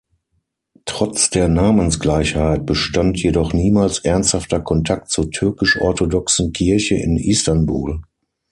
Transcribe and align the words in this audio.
Trotz 0.85 1.29
der 1.29 1.47
Namensgleichheit 1.47 2.65
bestand 2.65 3.21
jedoch 3.21 3.53
niemals 3.53 3.99
ernsthafter 3.99 4.59
Kontakt 4.59 5.11
zur 5.11 5.29
türkisch-orthodoxen 5.29 6.53
Kirche 6.53 6.95
in 6.95 7.17
Istanbul. 7.17 8.01